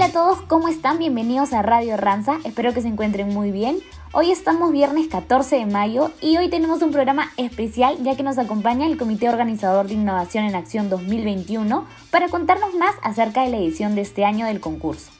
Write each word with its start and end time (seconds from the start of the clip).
Hola 0.00 0.08
a 0.08 0.12
todos, 0.12 0.40
¿cómo 0.46 0.68
están? 0.68 0.98
Bienvenidos 0.98 1.52
a 1.52 1.60
Radio 1.60 1.98
Ranza, 1.98 2.38
espero 2.44 2.72
que 2.72 2.80
se 2.80 2.88
encuentren 2.88 3.28
muy 3.28 3.50
bien. 3.50 3.80
Hoy 4.14 4.30
estamos 4.30 4.72
viernes 4.72 5.08
14 5.08 5.56
de 5.56 5.66
mayo 5.66 6.10
y 6.22 6.38
hoy 6.38 6.48
tenemos 6.48 6.80
un 6.80 6.90
programa 6.90 7.30
especial 7.36 7.98
ya 8.02 8.16
que 8.16 8.22
nos 8.22 8.38
acompaña 8.38 8.86
el 8.86 8.96
Comité 8.96 9.28
Organizador 9.28 9.88
de 9.88 9.92
Innovación 9.92 10.44
en 10.44 10.54
Acción 10.54 10.88
2021 10.88 11.84
para 12.10 12.30
contarnos 12.30 12.72
más 12.76 12.94
acerca 13.02 13.42
de 13.42 13.50
la 13.50 13.58
edición 13.58 13.94
de 13.94 14.00
este 14.00 14.24
año 14.24 14.46
del 14.46 14.60
concurso. 14.60 15.12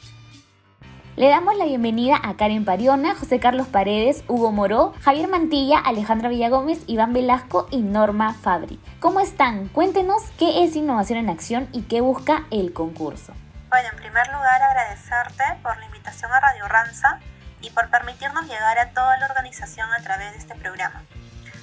Le 1.14 1.28
damos 1.28 1.58
la 1.58 1.66
bienvenida 1.66 2.18
a 2.22 2.38
Karen 2.38 2.64
Pariona, 2.64 3.14
José 3.14 3.38
Carlos 3.38 3.66
Paredes, 3.66 4.24
Hugo 4.28 4.50
Moró, 4.50 4.94
Javier 5.02 5.28
Mantilla, 5.28 5.78
Alejandra 5.78 6.30
Villagómez, 6.30 6.84
Iván 6.86 7.12
Velasco 7.12 7.66
y 7.70 7.82
Norma 7.82 8.32
Fabri. 8.32 8.78
¿Cómo 8.98 9.20
están? 9.20 9.68
Cuéntenos 9.68 10.22
qué 10.38 10.64
es 10.64 10.74
Innovación 10.74 11.18
en 11.18 11.28
Acción 11.28 11.68
y 11.74 11.82
qué 11.82 12.00
busca 12.00 12.47
el 12.51 12.73
concurso. 12.73 13.34
Bueno, 13.70 13.88
en 13.91 13.97
primer 13.98 14.27
lugar 14.33 14.60
agradecerte 14.60 15.45
por 15.62 15.78
la 15.78 15.87
invitación 15.87 16.33
a 16.33 16.41
Radio 16.41 16.66
Ranza 16.66 17.20
y 17.61 17.70
por 17.70 17.88
permitirnos 17.88 18.47
llegar 18.47 18.77
a 18.80 18.91
toda 18.91 19.16
la 19.19 19.27
organización 19.27 19.88
a 19.92 20.02
través 20.02 20.33
de 20.33 20.38
este 20.38 20.56
programa. 20.56 21.05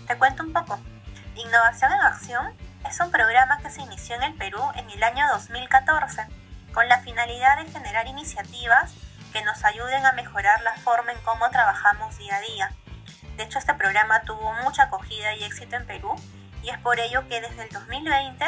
Te 0.07 0.17
cuento 0.17 0.43
un 0.43 0.53
poco. 0.53 0.79
Innovación 1.35 1.91
en 1.91 1.99
Acción 1.99 2.53
es 2.89 2.97
un 3.01 3.11
programa 3.11 3.57
que 3.57 3.69
se 3.69 3.81
inició 3.81 4.15
en 4.15 4.23
el 4.23 4.33
Perú 4.35 4.61
en 4.75 4.89
el 4.89 5.03
año 5.03 5.27
2014 5.33 6.25
con 6.73 6.87
la 6.87 7.01
finalidad 7.01 7.57
de 7.57 7.69
generar 7.69 8.07
iniciativas 8.07 8.93
que 9.33 9.43
nos 9.43 9.65
ayuden 9.65 10.05
a 10.05 10.13
mejorar 10.13 10.61
la 10.61 10.75
forma 10.75 11.11
en 11.11 11.19
cómo 11.23 11.49
trabajamos 11.49 12.17
día 12.17 12.37
a 12.37 12.39
día. 12.39 12.71
De 13.35 13.43
hecho, 13.43 13.59
este 13.59 13.73
programa 13.73 14.21
tuvo 14.21 14.53
mucha 14.63 14.83
acogida 14.83 15.35
y 15.35 15.43
éxito 15.43 15.75
en 15.75 15.85
Perú 15.85 16.15
y 16.63 16.69
es 16.69 16.77
por 16.77 17.01
ello 17.01 17.27
que 17.27 17.41
desde 17.41 17.63
el 17.63 17.69
2020 17.69 18.45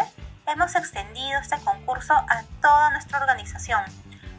hemos 0.52 0.76
extendido 0.76 1.39
este 1.39 1.58
concurso 1.59 2.13
a 2.13 2.44
toda 2.62 2.89
nuestra 2.91 3.20
organización 3.20 3.84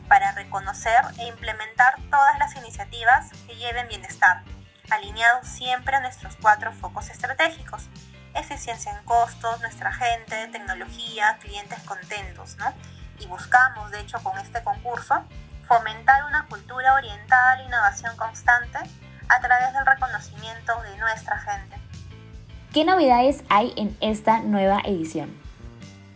para 0.09 0.33
reconocer 0.33 1.01
e 1.19 1.27
implementar 1.27 1.95
todas 2.11 2.39
las 2.39 2.57
iniciativas 2.57 3.31
que 3.47 3.55
lleven 3.55 3.87
bienestar, 3.89 4.43
alineados 4.91 5.47
siempre 5.47 5.97
a 5.97 6.01
nuestros 6.01 6.37
cuatro 6.43 6.73
focos 6.73 7.11
estratégicos. 7.11 7.89
Eficiencia 8.35 8.93
en 8.93 9.05
costos, 9.05 9.61
nuestra 9.61 9.93
gente, 9.93 10.49
tecnología, 10.49 11.39
clientes 11.41 11.81
contentos, 11.85 12.57
¿no? 12.57 12.73
Y 13.21 13.27
buscamos, 13.27 13.91
de 13.91 14.01
hecho, 14.01 14.19
con 14.23 14.37
este 14.39 14.63
concurso, 14.65 15.25
fomentar 15.67 16.25
una 16.25 16.47
cultura 16.47 16.95
orientada 16.95 17.53
a 17.53 17.57
la 17.57 17.63
innovación 17.65 18.17
constante 18.17 18.79
a 19.29 19.41
través 19.41 19.73
del 19.73 19.87
reconocimiento 19.87 20.81
de 20.83 20.97
nuestra 20.97 21.39
gente. 21.39 21.77
¿Qué 22.73 22.85
novedades 22.85 23.45
hay 23.49 23.73
en 23.77 23.97
esta 24.01 24.41
nueva 24.41 24.81
edición? 24.85 25.50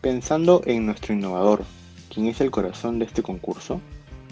Pensando 0.05 0.61
en 0.67 0.85
nuestro 0.85 1.15
innovador, 1.15 1.65
quien 2.13 2.27
es 2.27 2.43
el 2.43 2.51
corazón 2.51 2.99
de 2.99 3.07
este 3.07 3.23
concurso, 3.23 3.81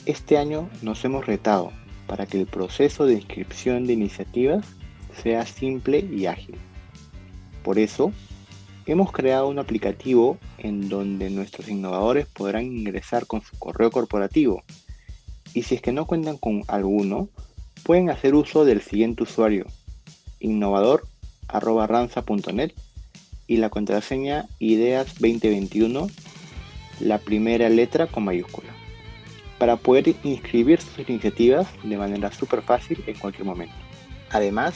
este 0.05 0.37
año 0.37 0.69
nos 0.83 1.03
hemos 1.07 1.25
retado 1.25 1.73
para 2.07 2.27
que 2.27 2.39
el 2.39 2.47
proceso 2.47 3.07
de 3.07 3.15
inscripción 3.15 3.87
de 3.87 3.95
iniciativas 3.95 4.67
sea 5.23 5.47
simple 5.47 6.01
y 6.01 6.27
ágil. 6.27 6.57
Por 7.65 7.79
eso, 7.79 8.13
hemos 8.85 9.13
creado 9.13 9.49
un 9.49 9.59
aplicativo 9.59 10.37
en 10.59 10.91
donde 10.91 11.31
nuestros 11.31 11.71
innovadores 11.71 12.27
podrán 12.27 12.65
ingresar 12.65 13.27
con 13.27 13.41
su 13.41 13.59
correo 13.59 13.91
corporativo 13.91 14.63
y 15.55 15.63
si 15.63 15.77
es 15.77 15.81
que 15.81 15.93
no 15.93 16.05
cuentan 16.05 16.37
con 16.37 16.65
alguno, 16.69 17.31
pueden 17.83 18.11
hacer 18.11 18.35
uso 18.35 18.67
del 18.67 18.83
siguiente 18.83 19.23
usuario, 19.23 19.65
innovador.ranza.net 20.39 22.73
y 23.47 23.57
la 23.59 23.71
contraseña 23.71 24.47
Ideas 24.59 25.15
2021 25.21 26.09
la 27.03 27.19
primera 27.19 27.69
letra 27.69 28.07
con 28.07 28.25
mayúscula, 28.25 28.71
para 29.59 29.77
poder 29.77 30.15
inscribir 30.23 30.81
sus 30.81 31.09
iniciativas 31.09 31.67
de 31.83 31.97
manera 31.97 32.33
súper 32.33 32.63
fácil 32.63 33.03
en 33.07 33.19
cualquier 33.19 33.45
momento. 33.45 33.75
Además, 34.31 34.75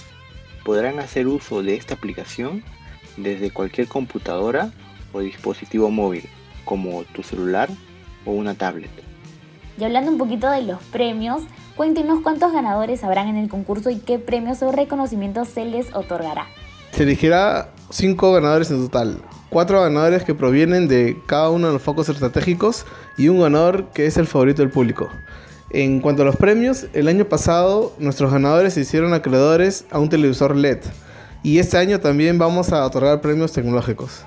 podrán 0.65 0.99
hacer 0.99 1.27
uso 1.29 1.63
de 1.63 1.77
esta 1.77 1.95
aplicación 1.95 2.65
desde 3.17 3.51
cualquier 3.51 3.89
computadora 3.89 4.73
o 5.13 5.21
dispositivo 5.21 5.91
móvil, 5.91 6.25
como 6.65 7.05
tu 7.05 7.23
celular 7.23 7.69
o 8.25 8.33
una 8.33 8.55
tablet. 8.55 8.91
Y 9.79 9.85
hablando 9.85 10.11
un 10.11 10.19
poquito 10.19 10.51
de 10.51 10.63
los 10.63 10.83
premios, 10.85 11.43
cuéntenos 11.77 12.21
cuántos 12.23 12.53
ganadores 12.53 13.05
habrán 13.05 13.29
en 13.29 13.37
el 13.37 13.49
concurso 13.49 13.91
y 13.91 13.99
qué 13.99 14.19
premios 14.19 14.63
o 14.63 14.73
reconocimientos 14.73 15.49
se 15.49 15.65
les 15.65 15.95
otorgará. 15.95 16.47
Se 16.93 17.05
elegirá 17.05 17.71
cinco 17.91 18.33
ganadores 18.33 18.71
en 18.71 18.83
total, 18.83 19.19
cuatro 19.51 19.81
ganadores 19.81 20.25
que 20.25 20.35
provienen 20.35 20.89
de 20.89 21.21
cada 21.27 21.51
uno 21.51 21.69
de 21.69 21.73
los 21.75 21.83
focos 21.83 22.09
estratégicos 22.09 22.85
y 23.17 23.29
un 23.29 23.41
ganador 23.41 23.91
que 23.93 24.07
es 24.07 24.17
el 24.17 24.27
favorito 24.27 24.63
del 24.63 24.71
público. 24.71 25.09
En 25.71 26.01
cuanto 26.01 26.23
a 26.23 26.25
los 26.25 26.37
premios, 26.37 26.87
el 26.93 27.09
año 27.09 27.25
pasado 27.25 27.93
nuestros 27.99 28.33
ganadores 28.33 28.75
se 28.75 28.81
hicieron 28.81 29.15
acreedores 29.15 29.85
a 29.91 29.99
un 29.99 30.09
televisor 30.09 30.55
LED 30.57 30.79
y 31.43 31.59
este 31.59 31.79
año 31.79 32.01
también 32.01 32.39
vamos 32.39 32.73
a 32.73 32.85
otorgar 32.85 33.21
premios 33.21 33.53
tecnológicos. 33.53 34.25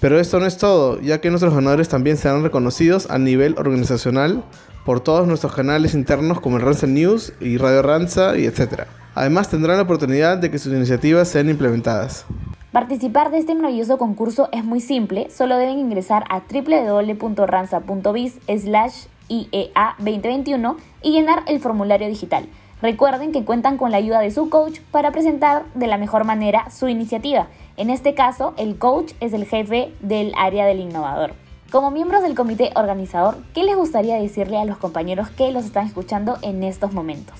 Pero 0.00 0.18
esto 0.18 0.40
no 0.40 0.46
es 0.46 0.56
todo, 0.56 1.00
ya 1.00 1.20
que 1.20 1.28
nuestros 1.28 1.54
ganadores 1.54 1.88
también 1.88 2.16
serán 2.16 2.42
reconocidos 2.42 3.10
a 3.10 3.18
nivel 3.18 3.54
organizacional 3.58 4.42
por 4.84 5.00
todos 5.00 5.26
nuestros 5.26 5.54
canales 5.54 5.94
internos 5.94 6.40
como 6.40 6.56
el 6.56 6.62
Ranza 6.62 6.86
News 6.86 7.34
y 7.40 7.58
Radio 7.58 7.82
Ranza 7.82 8.36
y 8.38 8.46
etc. 8.46 8.84
Además 9.14 9.50
tendrán 9.50 9.76
la 9.76 9.82
oportunidad 9.82 10.38
de 10.38 10.50
que 10.50 10.58
sus 10.58 10.72
iniciativas 10.72 11.28
sean 11.28 11.50
implementadas. 11.50 12.24
Participar 12.72 13.32
de 13.32 13.38
este 13.38 13.56
maravilloso 13.56 13.98
concurso 13.98 14.48
es 14.52 14.64
muy 14.64 14.80
simple, 14.80 15.28
solo 15.28 15.56
deben 15.56 15.80
ingresar 15.80 16.22
a 16.30 16.42
www.ranza.biz 16.48 18.38
slash 18.46 19.06
IEA 19.26 19.96
2021 19.98 20.76
y 21.02 21.10
llenar 21.10 21.42
el 21.48 21.58
formulario 21.58 22.06
digital. 22.06 22.46
Recuerden 22.80 23.32
que 23.32 23.44
cuentan 23.44 23.76
con 23.76 23.90
la 23.90 23.96
ayuda 23.96 24.20
de 24.20 24.30
su 24.30 24.50
coach 24.50 24.78
para 24.92 25.10
presentar 25.10 25.64
de 25.74 25.88
la 25.88 25.98
mejor 25.98 26.22
manera 26.24 26.70
su 26.70 26.86
iniciativa. 26.86 27.48
En 27.76 27.90
este 27.90 28.14
caso, 28.14 28.54
el 28.56 28.78
coach 28.78 29.14
es 29.18 29.32
el 29.32 29.46
jefe 29.46 29.92
del 30.00 30.32
área 30.36 30.64
del 30.64 30.78
innovador. 30.78 31.32
Como 31.72 31.90
miembros 31.90 32.22
del 32.22 32.36
comité 32.36 32.70
organizador, 32.76 33.38
¿qué 33.52 33.64
les 33.64 33.74
gustaría 33.74 34.14
decirle 34.14 34.58
a 34.58 34.64
los 34.64 34.78
compañeros 34.78 35.28
que 35.30 35.50
los 35.50 35.64
están 35.64 35.88
escuchando 35.88 36.38
en 36.42 36.62
estos 36.62 36.92
momentos? 36.92 37.34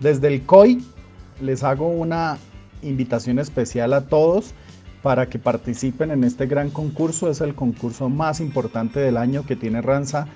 Desde 0.00 0.28
el 0.28 0.46
COI 0.46 0.82
les 1.42 1.62
hago 1.64 1.86
una 1.86 2.38
invitación 2.82 3.38
especial 3.38 3.92
a 3.92 4.06
todos 4.06 4.54
para 5.02 5.28
que 5.28 5.38
participen 5.38 6.10
en 6.10 6.24
este 6.24 6.46
gran 6.46 6.70
concurso. 6.70 7.30
Es 7.30 7.40
el 7.40 7.54
concurso 7.54 8.08
más 8.08 8.40
importante 8.40 9.00
del 9.00 9.16
año 9.16 9.44
que 9.46 9.56
tiene 9.56 9.82
Ranza 9.82 10.26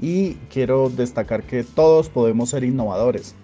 y 0.00 0.34
quiero 0.50 0.90
destacar 0.90 1.44
que 1.44 1.64
todos 1.64 2.08
podemos 2.08 2.50
ser 2.50 2.64
innovadores. 2.64 3.34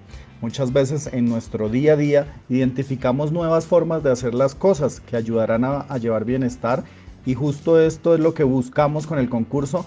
Muchas 0.41 0.72
veces 0.72 1.11
en 1.12 1.25
nuestro 1.25 1.69
día 1.69 1.94
a 1.94 1.97
día 1.97 2.43
identificamos 2.49 3.33
nuevas 3.33 3.67
formas 3.67 4.05
de 4.05 4.12
hacer 4.12 4.34
las 4.34 4.55
cosas 4.55 5.00
que 5.00 5.17
ayudarán 5.17 5.65
a, 5.65 5.99
llevar 5.99 6.25
bienestar 6.25 6.84
y 7.27 7.34
justo 7.34 7.81
esto 7.81 8.15
es 8.15 8.21
lo 8.21 8.34
que 8.34 8.44
buscamos 8.44 9.06
con 9.06 9.19
el 9.19 9.28
concurso 9.28 9.84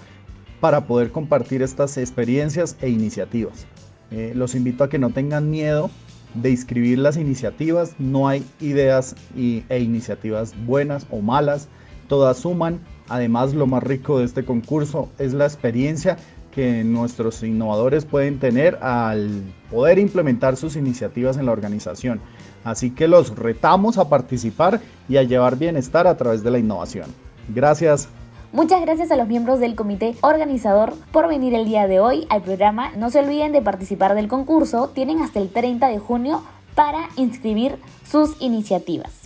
para 0.60 0.86
poder 0.86 1.10
compartir 1.10 1.62
estas 1.62 1.96
experiencias 1.96 2.76
e 2.82 2.90
iniciativas. 2.90 3.66
Eh, 4.10 4.32
los 4.36 4.54
invito 4.54 4.84
a 4.84 4.90
que 4.90 4.98
no 4.98 5.08
tengan 5.08 5.50
miedo 5.50 5.90
de 6.34 6.50
inscribir 6.50 6.98
las 6.98 7.16
iniciativas. 7.16 7.94
No 7.98 8.28
hay 8.28 8.44
ideas 8.60 9.14
e 9.36 9.78
iniciativas 9.78 10.54
buenas 10.66 11.06
o 11.10 11.20
malas, 11.20 11.68
todas 12.08 12.38
suman. 12.38 12.80
Además, 13.08 13.54
lo 13.54 13.66
más 13.66 13.82
rico 13.82 14.18
de 14.18 14.24
este 14.24 14.44
concurso 14.44 15.10
es 15.18 15.32
la 15.34 15.44
experiencia 15.44 16.16
que 16.52 16.84
nuestros 16.84 17.42
innovadores 17.42 18.04
pueden 18.04 18.38
tener 18.38 18.78
al 18.82 19.42
poder 19.70 19.98
implementar 19.98 20.56
sus 20.56 20.76
iniciativas 20.76 21.38
en 21.38 21.46
la 21.46 21.52
organización. 21.52 22.20
Así 22.62 22.90
que 22.90 23.08
los 23.08 23.34
retamos 23.36 23.98
a 23.98 24.08
participar 24.08 24.80
y 25.08 25.16
a 25.16 25.22
llevar 25.22 25.56
bienestar 25.56 26.06
a 26.06 26.16
través 26.16 26.44
de 26.44 26.50
la 26.50 26.58
innovación. 26.58 27.06
Gracias. 27.48 28.08
Muchas 28.52 28.82
gracias 28.82 29.10
a 29.10 29.16
los 29.16 29.28
miembros 29.28 29.60
del 29.60 29.74
comité 29.74 30.14
organizador 30.20 30.92
por 31.10 31.26
venir 31.26 31.54
el 31.54 31.64
día 31.64 31.88
de 31.88 32.00
hoy 32.00 32.26
al 32.28 32.42
programa. 32.42 32.92
No 32.98 33.08
se 33.08 33.20
olviden 33.20 33.50
de 33.52 33.62
participar 33.62 34.14
del 34.14 34.28
concurso. 34.28 34.88
Tienen 34.88 35.20
hasta 35.22 35.40
el 35.40 35.48
30 35.48 35.88
de 35.88 35.98
junio 35.98 36.42
para 36.74 37.08
inscribir 37.16 37.78
sus 38.04 38.36
iniciativas. 38.42 39.22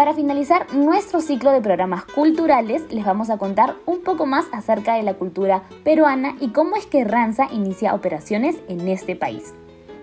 Para 0.00 0.14
finalizar 0.14 0.72
nuestro 0.72 1.20
ciclo 1.20 1.50
de 1.50 1.60
programas 1.60 2.06
culturales, 2.06 2.90
les 2.90 3.04
vamos 3.04 3.28
a 3.28 3.36
contar 3.36 3.76
un 3.84 4.02
poco 4.02 4.24
más 4.24 4.46
acerca 4.50 4.94
de 4.94 5.02
la 5.02 5.12
cultura 5.12 5.64
peruana 5.84 6.36
y 6.40 6.52
cómo 6.52 6.76
es 6.76 6.86
que 6.86 7.04
Ranza 7.04 7.48
inicia 7.52 7.94
operaciones 7.94 8.56
en 8.68 8.88
este 8.88 9.14
país. 9.14 9.52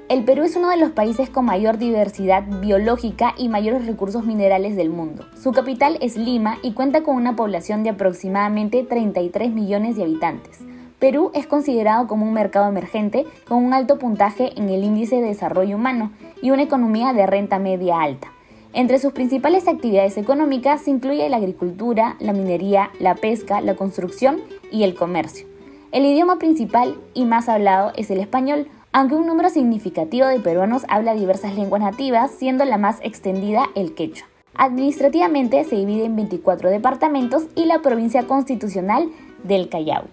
El 0.07 0.23
Perú 0.23 0.44
es 0.44 0.55
uno 0.55 0.69
de 0.69 0.77
los 0.77 0.91
países 0.91 1.31
con 1.31 1.45
mayor 1.45 1.79
diversidad 1.79 2.44
biológica 2.61 3.33
y 3.39 3.49
mayores 3.49 3.88
recursos 3.88 4.23
minerales 4.23 4.75
del 4.75 4.91
mundo. 4.91 5.25
Su 5.35 5.51
capital 5.51 5.97
es 5.99 6.15
Lima 6.15 6.59
y 6.61 6.73
cuenta 6.73 7.01
con 7.01 7.15
una 7.15 7.35
población 7.35 7.81
de 7.81 7.89
aproximadamente 7.89 8.83
33 8.83 9.51
millones 9.51 9.95
de 9.95 10.03
habitantes. 10.03 10.59
Perú 10.99 11.31
es 11.33 11.47
considerado 11.47 12.05
como 12.05 12.27
un 12.27 12.33
mercado 12.33 12.69
emergente 12.69 13.25
con 13.47 13.65
un 13.65 13.73
alto 13.73 13.97
puntaje 13.97 14.51
en 14.59 14.69
el 14.69 14.83
índice 14.83 15.15
de 15.15 15.29
desarrollo 15.29 15.75
humano 15.75 16.11
y 16.39 16.51
una 16.51 16.61
economía 16.61 17.13
de 17.13 17.25
renta 17.25 17.57
media 17.57 17.99
alta. 17.99 18.37
Entre 18.77 19.00
sus 19.00 19.12
principales 19.12 19.68
actividades 19.68 20.18
económicas 20.18 20.83
se 20.83 20.91
incluye 20.91 21.27
la 21.29 21.38
agricultura, 21.38 22.15
la 22.19 22.31
minería, 22.31 22.91
la 23.00 23.15
pesca, 23.15 23.59
la 23.59 23.74
construcción 23.75 24.39
y 24.71 24.83
el 24.83 24.94
comercio. 24.94 25.47
El 25.91 26.06
idioma 26.06 26.38
principal 26.38 26.95
y 27.15 27.25
más 27.25 27.50
hablado 27.50 27.91
es 27.95 28.12
el 28.12 28.19
español, 28.19 28.68
aunque 28.91 29.15
un 29.15 29.25
número 29.25 29.50
significativo 29.50 30.27
de 30.27 30.39
peruanos 30.39 30.83
habla 30.89 31.15
diversas 31.15 31.56
lenguas 31.56 31.81
nativas, 31.81 32.29
siendo 32.29 32.65
la 32.65 32.77
más 32.77 33.00
extendida 33.01 33.65
el 33.74 33.95
quechua. 33.95 34.27
Administrativamente 34.53 35.63
se 35.63 35.75
divide 35.75 36.06
en 36.06 36.15
24 36.15 36.69
departamentos 36.69 37.47
y 37.56 37.65
la 37.65 37.80
provincia 37.80 38.27
constitucional 38.27 39.09
del 39.44 39.69
Callao. 39.69 40.03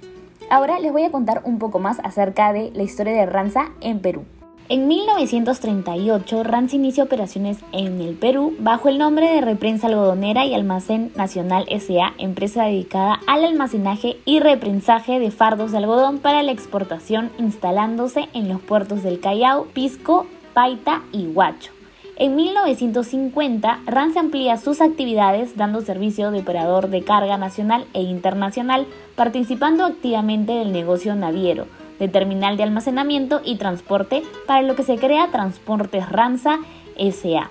Ahora 0.49 0.79
les 0.79 0.91
voy 0.91 1.03
a 1.03 1.11
contar 1.11 1.43
un 1.45 1.59
poco 1.59 1.81
más 1.81 1.99
acerca 2.03 2.55
de 2.55 2.71
la 2.71 2.83
historia 2.83 3.13
de 3.13 3.27
Ranza 3.27 3.73
en 3.83 4.01
Perú. 4.01 4.25
En 4.71 4.89
1938, 4.89 6.43
Ranza 6.43 6.77
inicia 6.77 7.05
operaciones 7.05 7.59
en 7.73 8.01
el 8.01 8.15
Perú 8.15 8.57
bajo 8.59 8.89
el 8.89 8.97
nombre 8.97 9.29
de 9.29 9.43
Reprensa 9.43 9.89
Algodonera 9.89 10.47
y 10.47 10.55
Almacén 10.55 11.13
Nacional 11.17 11.67
SA, 11.69 12.15
empresa 12.17 12.65
dedicada 12.65 13.21
al 13.27 13.45
almacenaje 13.45 14.17
y 14.25 14.41
reprensaje 14.41 15.21
de 15.21 15.31
fardos 15.31 15.73
de 15.73 15.79
algodón 15.79 16.19
para 16.19 16.43
la 16.43 16.53
exportación, 16.53 17.31
instalándose 17.39 18.31
en 18.33 18.49
los 18.49 18.59
puertos 18.63 19.03
del 19.03 19.21
Callao, 19.21 19.67
Pisco, 19.75 20.27
Paita 20.55 21.03
y 21.13 21.27
Huacho. 21.27 21.71
En 22.17 22.35
1950, 22.35 23.81
Ranza 23.85 24.21
amplía 24.21 24.57
sus 24.57 24.81
actividades 24.81 25.59
dando 25.59 25.83
servicio 25.83 26.31
de 26.31 26.41
operador 26.41 26.89
de 26.89 27.03
carga 27.03 27.37
nacional 27.37 27.85
e 27.93 28.01
internacional, 28.01 28.87
participando 29.15 29.85
activamente 29.85 30.53
del 30.53 30.73
negocio 30.73 31.15
naviero 31.17 31.67
de 31.99 32.09
terminal 32.09 32.57
de 32.57 32.63
almacenamiento 32.63 33.41
y 33.45 33.57
transporte, 33.57 34.23
para 34.47 34.63
lo 34.63 34.75
que 34.77 34.83
se 34.83 34.97
crea 34.97 35.31
Transportes 35.31 36.09
Ranza 36.09 36.59
SA. 36.97 37.51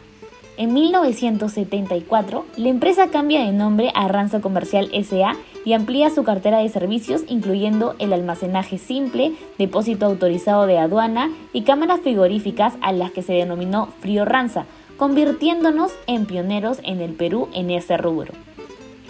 En 0.55 0.71
1974, 0.71 2.45
la 2.57 2.69
empresa 2.69 3.07
cambia 3.07 3.43
de 3.43 3.51
nombre 3.51 3.91
a 3.95 4.07
Ranza 4.07 4.39
Comercial 4.39 4.91
SA 5.03 5.35
y 5.65 5.73
amplía 5.73 6.11
su 6.11 6.23
cartera 6.23 6.59
de 6.59 6.69
servicios 6.69 7.23
incluyendo 7.27 7.95
el 7.97 8.13
almacenaje 8.13 8.77
simple, 8.77 9.33
depósito 9.57 10.05
autorizado 10.05 10.67
de 10.67 10.77
aduana 10.77 11.31
y 11.53 11.63
cámaras 11.63 12.01
frigoríficas 12.01 12.75
a 12.81 12.91
las 12.91 13.11
que 13.11 13.23
se 13.23 13.33
denominó 13.33 13.87
Frío 13.99 14.25
Ranza, 14.25 14.65
convirtiéndonos 14.97 15.91
en 16.05 16.27
pioneros 16.27 16.79
en 16.83 17.01
el 17.01 17.13
Perú 17.13 17.49
en 17.53 17.71
ese 17.71 17.97
rubro. 17.97 18.33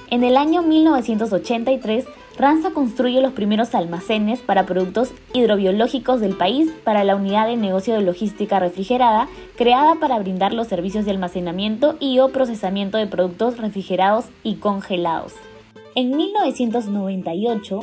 En 0.10 0.24
el 0.24 0.38
año 0.38 0.62
1983, 0.62 2.06
Ranza 2.38 2.72
construye 2.72 3.22
los 3.22 3.34
primeros 3.34 3.76
almacenes 3.76 4.42
para 4.42 4.66
productos 4.66 5.12
hidrobiológicos 5.34 6.20
del 6.20 6.36
país 6.36 6.72
para 6.84 7.04
la 7.04 7.16
unidad 7.16 7.48
de 7.48 7.58
negocio 7.58 7.94
de 7.94 8.02
logística 8.02 8.60
refrigerada, 8.60 9.28
creada 9.56 9.96
para 9.96 10.18
brindar 10.18 10.52
los 10.54 10.68
servicios 10.68 11.06
de 11.06 11.12
almacenamiento 11.12 11.96
y 12.00 12.20
o 12.20 12.30
procesamiento 12.30 12.98
de 12.98 13.06
productos 13.06 13.58
refrigerados 13.58 14.26
y 14.42 14.56
congelados. 14.56 15.34
En 15.94 16.18
1998, 16.18 17.82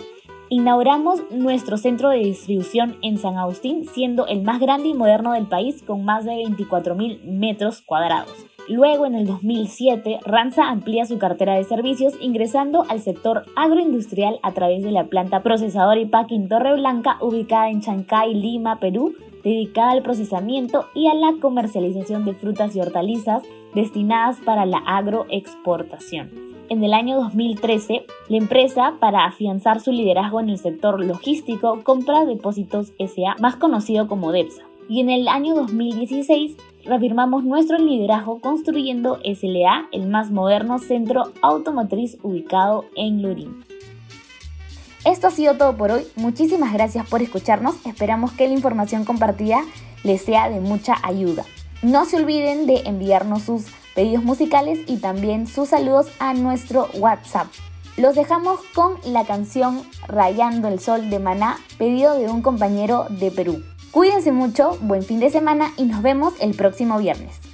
inauguramos 0.48 1.22
nuestro 1.30 1.76
centro 1.76 2.08
de 2.08 2.18
distribución 2.18 2.96
en 3.02 3.18
San 3.18 3.38
Agustín, 3.38 3.86
siendo 3.86 4.26
el 4.26 4.42
más 4.42 4.58
grande 4.58 4.88
y 4.88 4.94
moderno 4.94 5.32
del 5.32 5.46
país 5.46 5.80
con 5.86 6.04
más 6.04 6.24
de 6.24 6.32
24.000 6.32 7.22
metros 7.22 7.82
cuadrados. 7.82 8.49
Luego, 8.70 9.04
en 9.04 9.16
el 9.16 9.26
2007, 9.26 10.20
Ranza 10.24 10.68
amplía 10.68 11.04
su 11.04 11.18
cartera 11.18 11.56
de 11.56 11.64
servicios 11.64 12.14
ingresando 12.20 12.84
al 12.88 13.00
sector 13.00 13.42
agroindustrial 13.56 14.38
a 14.44 14.52
través 14.52 14.84
de 14.84 14.92
la 14.92 15.06
planta 15.06 15.42
procesadora 15.42 15.98
y 15.98 16.06
packing 16.06 16.48
Torre 16.48 16.74
Blanca 16.74 17.16
ubicada 17.20 17.68
en 17.68 17.80
Chancay, 17.80 18.32
Lima, 18.32 18.78
Perú, 18.78 19.16
dedicada 19.42 19.90
al 19.90 20.02
procesamiento 20.02 20.86
y 20.94 21.08
a 21.08 21.14
la 21.14 21.32
comercialización 21.40 22.24
de 22.24 22.34
frutas 22.34 22.76
y 22.76 22.80
hortalizas 22.80 23.42
destinadas 23.74 24.38
para 24.38 24.66
la 24.66 24.78
agroexportación. 24.78 26.30
En 26.68 26.84
el 26.84 26.94
año 26.94 27.16
2013, 27.16 28.06
la 28.28 28.36
empresa, 28.36 28.94
para 29.00 29.24
afianzar 29.24 29.80
su 29.80 29.90
liderazgo 29.90 30.38
en 30.38 30.48
el 30.48 30.58
sector 30.58 31.04
logístico, 31.04 31.80
compra 31.82 32.24
Depósitos 32.24 32.92
SA, 33.00 33.34
más 33.40 33.56
conocido 33.56 34.06
como 34.06 34.30
DEPSA. 34.30 34.69
Y 34.90 34.98
en 34.98 35.08
el 35.08 35.28
año 35.28 35.54
2016 35.54 36.56
reafirmamos 36.84 37.44
nuestro 37.44 37.78
liderazgo 37.78 38.40
construyendo 38.40 39.20
SLA, 39.22 39.86
el 39.92 40.08
más 40.08 40.32
moderno 40.32 40.80
centro 40.80 41.32
automotriz 41.42 42.18
ubicado 42.24 42.86
en 42.96 43.22
Lurín. 43.22 43.64
Esto 45.04 45.28
ha 45.28 45.30
sido 45.30 45.56
todo 45.56 45.76
por 45.76 45.92
hoy, 45.92 46.08
muchísimas 46.16 46.72
gracias 46.72 47.08
por 47.08 47.22
escucharnos, 47.22 47.76
esperamos 47.86 48.32
que 48.32 48.48
la 48.48 48.54
información 48.54 49.04
compartida 49.04 49.60
les 50.02 50.22
sea 50.22 50.50
de 50.50 50.58
mucha 50.58 50.96
ayuda. 51.04 51.44
No 51.82 52.04
se 52.04 52.16
olviden 52.16 52.66
de 52.66 52.80
enviarnos 52.84 53.42
sus 53.42 53.66
pedidos 53.94 54.24
musicales 54.24 54.80
y 54.88 54.96
también 54.96 55.46
sus 55.46 55.68
saludos 55.68 56.08
a 56.18 56.34
nuestro 56.34 56.88
WhatsApp. 56.94 57.46
Los 57.96 58.16
dejamos 58.16 58.58
con 58.74 58.94
la 59.04 59.24
canción 59.24 59.84
Rayando 60.08 60.66
el 60.66 60.80
Sol 60.80 61.10
de 61.10 61.20
Maná, 61.20 61.58
pedido 61.78 62.18
de 62.18 62.28
un 62.28 62.42
compañero 62.42 63.06
de 63.08 63.30
Perú. 63.30 63.62
Cuídense 63.90 64.30
mucho, 64.30 64.78
buen 64.82 65.02
fin 65.02 65.18
de 65.18 65.30
semana 65.30 65.72
y 65.76 65.82
nos 65.82 66.00
vemos 66.00 66.34
el 66.40 66.54
próximo 66.54 66.96
viernes. 66.98 67.49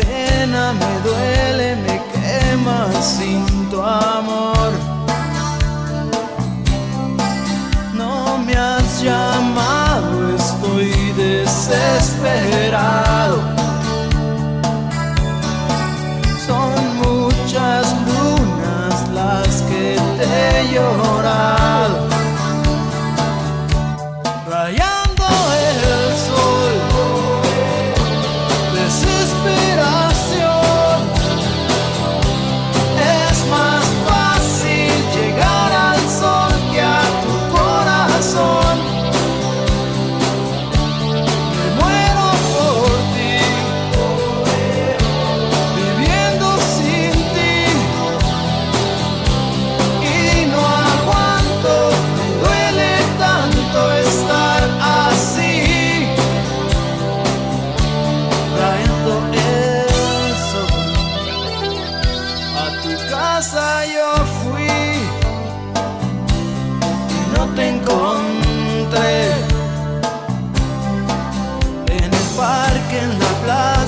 pena, 0.00 0.72
me 0.72 1.00
duele, 1.04 1.76
me 1.76 2.00
quema 2.12 2.88
sin 3.02 3.44
tu 3.70 3.80
amor. 3.82 4.72
No 7.94 8.38
me 8.38 8.54
has 8.54 9.02
llamado, 9.02 10.34
estoy 10.36 10.92
desesperado. 11.16 13.36
Son 16.46 16.74
muchas 17.04 17.84
lunas 18.08 18.94
las 19.14 19.62
que 19.62 19.96
te 20.18 20.60
he 20.60 20.62
llorado. 20.74 21.10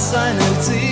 seine 0.03 0.41
Ziele. 0.61 0.92